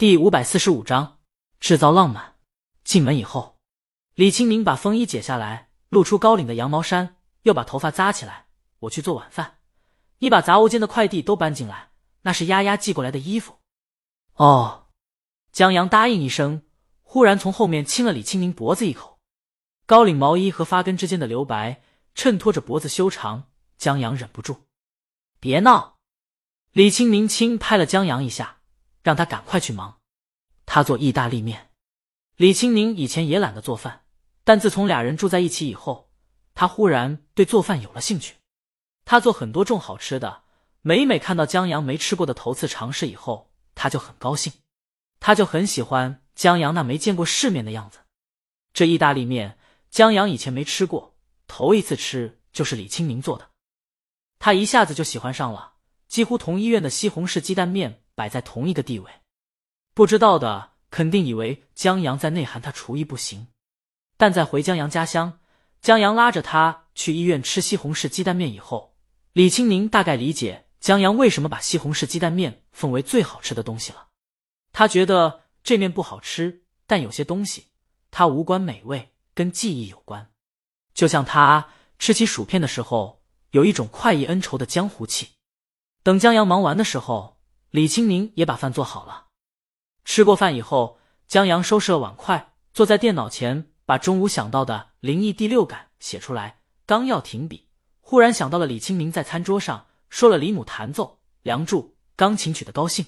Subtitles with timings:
[0.00, 1.18] 第五百四十五章
[1.60, 2.36] 制造浪漫。
[2.84, 3.58] 进门以后，
[4.14, 8.46] 李清明把风衣解下来，露出高领的羊毛衫，又把头发扎起来。
[8.78, 9.58] 我去做晚饭，
[10.20, 11.90] 你把杂物间的快递都搬进来，
[12.22, 13.58] 那是丫丫寄过来的衣服。
[14.36, 14.86] 哦，
[15.52, 16.62] 江阳答应一声，
[17.02, 19.18] 忽然从后面亲了李清明脖子一口。
[19.84, 21.82] 高领毛衣和发根之间的留白
[22.14, 24.62] 衬托着脖子修长，江阳忍不住，
[25.38, 25.98] 别闹。
[26.72, 28.59] 李清明轻拍了江阳一下。
[29.02, 30.00] 让他赶快去忙。
[30.66, 31.70] 他做意大利面。
[32.36, 34.04] 李青宁以前也懒得做饭，
[34.44, 36.10] 但自从俩人住在一起以后，
[36.54, 38.36] 他忽然对做饭有了兴趣。
[39.04, 40.44] 他做很多种好吃的，
[40.82, 44.52] 每每看到江阳没吃过的头次尝试以后，他就很高兴。
[45.18, 47.98] 他就很喜欢江阳那没见过世面的样子。
[48.72, 49.58] 这意大利面，
[49.90, 53.50] 江阳以前没吃过，头一次吃就是李青明做的，
[54.38, 55.74] 他一下子就喜欢上了，
[56.08, 57.99] 几乎同医院的西红柿鸡蛋面。
[58.20, 59.10] 摆在同一个地位，
[59.94, 63.46] 不知道的肯定以为江阳在内涵他厨艺不行。
[64.18, 65.40] 但在回江阳家乡，
[65.80, 68.94] 江阳拉着他去医院吃西红柿鸡蛋面以后，
[69.32, 74.08] 李清宁大概理解江阳为什么把西红柿鸡蛋面奉为最好吃的东西了。
[74.70, 77.68] 他觉得这面不好吃，但有些东西
[78.10, 80.30] 它无关美味，跟记忆有关。
[80.92, 85.30] 就像他吃起薯片的时候，有一种快意恩仇的江湖气。
[86.02, 87.39] 等江阳忙完的时候。
[87.70, 89.28] 李清明也把饭做好了。
[90.04, 96.62] 吃过饭以后，江阳收拾了碗筷，坐在电脑前，把中午想到的《灵异第六感》写出来。
[96.84, 97.68] 刚要停笔，
[98.00, 101.82] 忽然想到了李清明在餐桌上说了李母弹奏《梁祝》
[102.16, 103.06] 钢琴曲的高兴。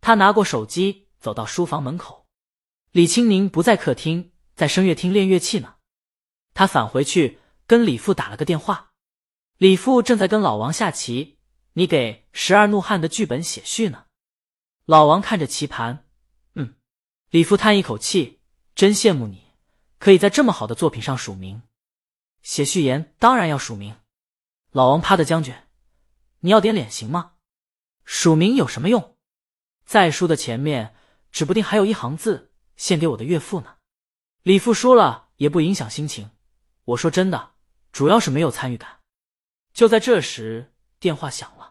[0.00, 2.26] 他拿过手机，走到书房门口。
[2.92, 5.74] 李清明不在客厅，在声乐厅练乐器呢。
[6.54, 8.92] 他返回去跟李父打了个电话。
[9.58, 11.39] 李父正在跟老王下棋。
[11.80, 14.04] 你给《十二怒汉》的剧本写序呢？
[14.84, 16.04] 老王看着棋盘，
[16.52, 16.74] 嗯。
[17.30, 18.42] 李父叹一口气，
[18.74, 19.54] 真羡慕你，
[19.98, 21.62] 可以在这么好的作品上署名。
[22.42, 23.96] 写序言当然要署名。
[24.72, 25.54] 老王啪的将军，
[26.40, 27.36] 你要点脸行吗？
[28.04, 29.16] 署名有什么用？
[29.86, 30.94] 在书的前面，
[31.32, 33.78] 指不定还有一行字，献给我的岳父呢。
[34.42, 36.30] 李父说了也不影响心情。
[36.84, 37.54] 我说真的，
[37.90, 39.00] 主要是没有参与感。
[39.72, 41.69] 就在这时，电话响了。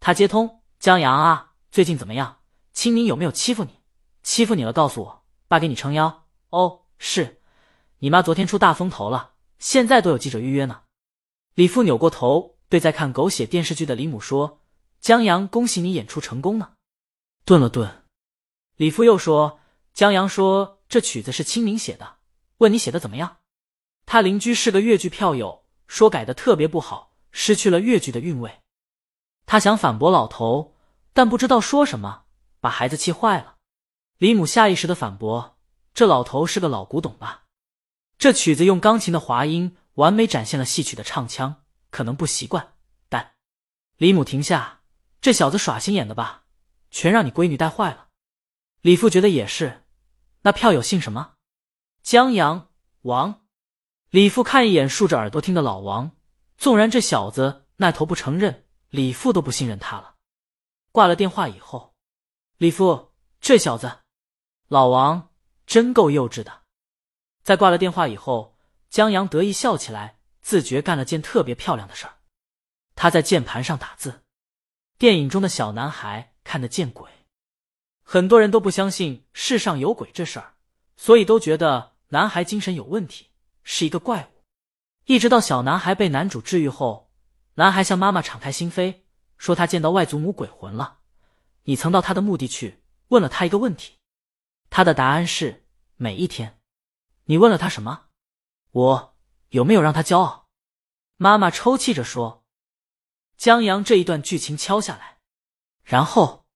[0.00, 2.38] 他接通，江阳啊，最近怎么样？
[2.72, 3.80] 清明有没有欺负你？
[4.22, 6.26] 欺负你了，告诉我，爸给你撑腰。
[6.50, 7.40] 哦，是，
[7.98, 10.82] 你妈昨天出大风头了，现在都有记者预约呢。
[11.54, 14.60] 李父扭过头，对在看狗血电视剧的李母说
[15.00, 16.72] ：“江阳，恭喜你演出成功呢。”
[17.44, 18.04] 顿了顿，
[18.76, 19.58] 李父又说
[19.92, 22.18] ：“江阳说这曲子是清明写的，
[22.58, 23.38] 问你写的怎么样？”
[24.06, 28.60] 他邻居是个越剧票友，说改的特别不好，失去了越剧的韵味。
[29.50, 30.74] 他想反驳老头，
[31.14, 32.24] 但不知道说什么，
[32.60, 33.56] 把孩子气坏了。
[34.18, 35.56] 李母下意识的反驳
[35.94, 37.44] ：“这老头是个老古董吧？
[38.18, 42.74] 这曲子用钢琴的滑音，完美展现了戏曲的唱腔，可能不习惯。”
[43.08, 43.32] 但
[43.96, 44.80] 李母停下
[45.22, 46.42] ：“这小子耍心眼的吧？
[46.90, 48.08] 全让你闺女带坏了。”
[48.82, 49.86] 李父觉得也是。
[50.42, 51.36] 那票友姓什么？
[52.02, 52.68] 江阳
[53.00, 53.46] 王。
[54.10, 56.10] 李父看一眼竖着耳朵听的老王，
[56.58, 58.66] 纵然这小子那头不承认。
[58.90, 60.14] 李父都不信任他了。
[60.92, 61.94] 挂了电话以后，
[62.56, 63.98] 李父这小子，
[64.68, 65.30] 老王
[65.66, 66.62] 真够幼稚的。
[67.42, 68.56] 在挂了电话以后，
[68.88, 72.18] 江阳得意笑起来，自觉干了件特别漂亮的事儿。
[72.94, 74.22] 他在键盘上打字。
[74.98, 77.08] 电影中的小男孩看得见鬼，
[78.02, 80.54] 很多人都不相信世上有鬼这事儿，
[80.96, 83.30] 所以都觉得男孩精神有问题，
[83.62, 84.42] 是一个怪物。
[85.04, 87.07] 一直到小男孩被男主治愈后。
[87.58, 89.00] 男孩向妈妈敞开心扉，
[89.36, 91.00] 说他见到外祖母鬼魂了。
[91.64, 93.98] 你曾到他的墓地去问了他一个问题，
[94.70, 96.60] 他的答案是每一天。
[97.24, 98.10] 你问了他什么？
[98.70, 99.16] 我
[99.48, 100.46] 有没有让他骄傲？
[101.16, 102.44] 妈妈抽泣着说。
[103.36, 105.18] 江阳这一段剧情敲下来，
[105.82, 106.46] 然后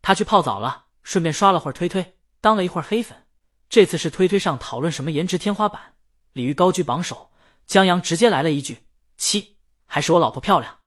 [0.00, 3.26] 他去泡澡了，顺便刷了会儿推推，当了一会儿黑粉。
[3.68, 5.96] 这次是推推上讨论什么颜值天花板，
[6.32, 7.30] 鲤鱼高居榜首，
[7.66, 8.86] 江阳直接来了一句
[9.18, 9.57] 七。
[9.88, 10.78] 还是我老婆漂亮。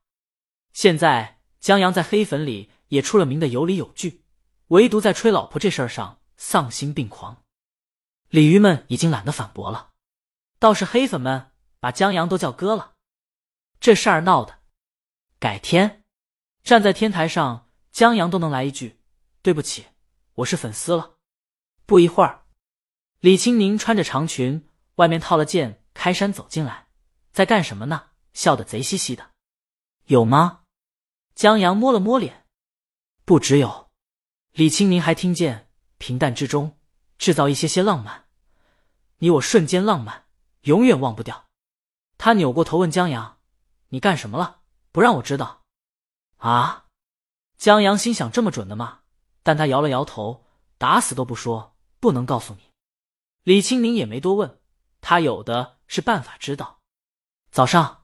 [0.72, 4.24] 现在江阳在黑粉里也出了名的有理有据，
[4.68, 7.42] 唯独在吹老婆这事儿上丧心病狂。
[8.30, 9.90] 鲤鱼们已经懒得反驳了，
[10.58, 12.94] 倒是黑粉们把江阳都叫哥了。
[13.78, 14.60] 这事儿闹的，
[15.38, 16.02] 改天
[16.62, 19.00] 站在天台上，江阳都能来一句
[19.42, 19.86] ：“对不起，
[20.36, 21.16] 我是粉丝了。”
[21.84, 22.46] 不一会儿，
[23.20, 26.86] 李青宁穿着长裙，外面套了件开衫走进来，
[27.32, 28.11] 在干什么呢？
[28.34, 29.30] 笑得贼兮兮的，
[30.04, 30.62] 有吗？
[31.34, 32.46] 江阳摸了摸脸，
[33.24, 33.90] 不只有。
[34.52, 36.78] 李青明还听见平淡之中
[37.16, 38.28] 制造一些些浪漫。
[39.18, 40.26] 你我瞬间浪漫，
[40.62, 41.48] 永远忘不掉。
[42.18, 43.38] 他扭过头问江阳
[43.88, 44.60] ：“你干什么了？
[44.90, 45.62] 不让我知道？”
[46.38, 46.86] 啊！
[47.56, 49.00] 江阳心想：这么准的吗？
[49.42, 50.44] 但他摇了摇头，
[50.76, 52.70] 打死都不说，不能告诉你。
[53.44, 54.60] 李清明也没多问，
[55.00, 56.80] 他有的是办法知道。
[57.50, 58.01] 早上，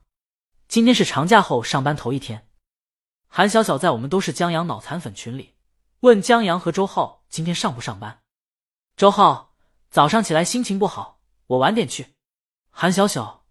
[0.69, 2.47] 今天是长假后上班头一天。
[3.27, 5.55] 韩小小在我们都是江阳脑残粉群里
[6.01, 8.21] 问江阳和周浩今天上不上班。
[8.95, 9.55] 周浩
[9.89, 12.13] 早上起来心情不好，我晚点去。
[12.69, 13.47] 韩小小，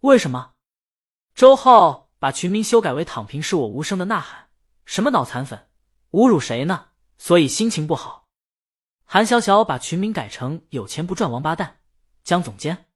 [0.00, 0.52] 为什么？
[1.34, 4.50] 周浩把群名修改为“躺平是我无声的呐喊”，
[4.84, 5.70] 什么脑残粉，
[6.10, 6.88] 侮辱谁呢？
[7.16, 8.28] 所以心情不好。
[9.06, 11.78] 韩小小把群名改成“有钱不赚王八蛋”。
[12.22, 12.88] 江总监，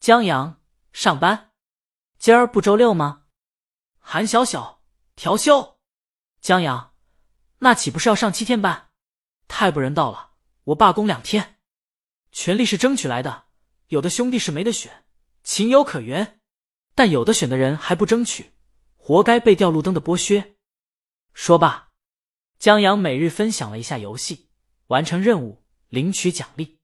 [0.00, 0.60] 江阳
[0.92, 1.52] 上班，
[2.18, 3.24] 今儿不周六吗？
[3.98, 4.82] 韩小小
[5.14, 5.78] 调休，
[6.40, 6.94] 江阳，
[7.58, 8.90] 那岂不是要上七天班？
[9.48, 10.32] 太不人道了！
[10.64, 11.60] 我罢工两天，
[12.32, 13.44] 权利是争取来的，
[13.88, 15.04] 有的兄弟是没得选，
[15.42, 16.40] 情有可原；
[16.94, 18.52] 但有的选的人还不争取，
[18.96, 20.56] 活该被掉路灯的剥削。
[21.32, 21.90] 说罢，
[22.58, 24.50] 江阳每日分享了一下游戏。
[24.88, 26.80] 完成任务，领取奖励。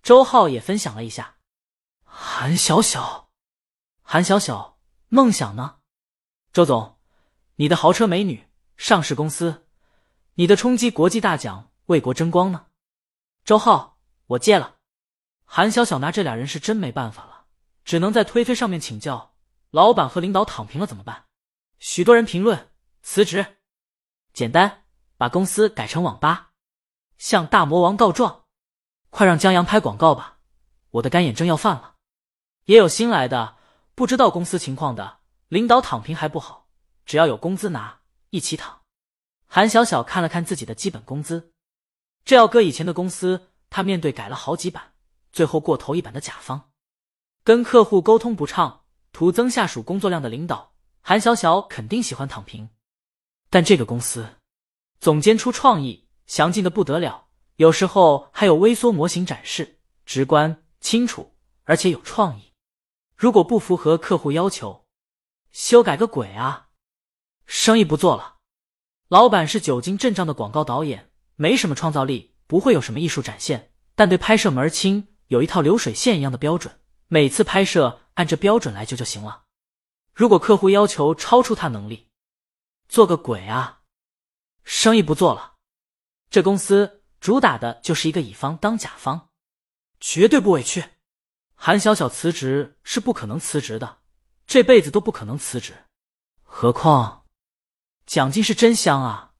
[0.00, 1.36] 周浩也分享了一下。
[2.04, 3.21] 韩小小，
[4.02, 4.78] 韩小小，
[5.08, 5.76] 梦想呢？
[6.52, 6.98] 周总，
[7.56, 8.46] 你的豪车美女，
[8.76, 9.66] 上市公司，
[10.34, 12.66] 你的冲击国际大奖，为国争光呢？
[13.44, 14.76] 周浩，我戒了。
[15.44, 17.46] 韩小小拿这俩人是真没办法了，
[17.84, 19.34] 只能在推推上面请教
[19.70, 21.24] 老板和领导躺平了怎么办？
[21.78, 22.70] 许多人评论
[23.02, 23.58] 辞职，
[24.32, 24.84] 简单，
[25.16, 26.50] 把公司改成网吧。
[27.18, 28.44] 向大魔王告状，
[29.10, 30.38] 快让江阳拍广告吧！
[30.90, 31.94] 我的干眼症要犯了。
[32.64, 33.56] 也有新来的，
[33.94, 35.18] 不知道公司情况的
[35.48, 36.68] 领导躺平还不好，
[37.04, 38.00] 只要有工资拿，
[38.30, 38.80] 一起躺。
[39.46, 41.52] 韩小小看了看自己的基本工资，
[42.24, 44.92] 这要搁以前的公司，他面对改了好几版，
[45.32, 46.70] 最后过头一版的甲方，
[47.44, 50.72] 跟客户沟通不畅，徒增下属工作量的领导，
[51.02, 52.70] 韩小小肯定喜欢躺平。
[53.50, 54.36] 但这个公司，
[55.00, 56.08] 总监出创意。
[56.24, 61.34] 详尽的不得了，有时候还有微缩模型展示，直观清楚，
[61.64, 62.51] 而且有创意。
[63.22, 64.84] 如果不符合客户要求，
[65.52, 66.70] 修改个鬼啊！
[67.46, 68.38] 生意不做了。
[69.06, 79.44] 老板是久经阵仗的广告导演，没什么创造力，不会有什么艺术展现，但对拍摄门儿清，有一套流水线一样的标准，每次拍摄按这标准来就就行了。
[80.12, 82.08] 如果客户要求超出他能力，
[82.88, 83.82] 做个鬼啊！
[84.64, 85.58] 生意不做了。
[86.28, 89.28] 这公司主打的就是一个乙方当甲方，
[90.00, 90.82] 绝对不委屈。
[91.64, 93.98] 韩小小辞职是不可能辞职的，
[94.48, 95.72] 这辈子都不可能辞职。
[96.42, 97.22] 何况
[98.04, 99.31] 奖金是真香啊！